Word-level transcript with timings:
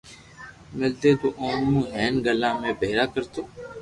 ملتي 0.77 1.11
تو 1.21 1.27
او 1.41 1.49
مون 1.69 1.85
ھين 1.95 2.13
گلا 2.25 2.49
۾ 2.63 2.69
ڀآرا 2.79 3.05
ڪرتو 3.13 3.41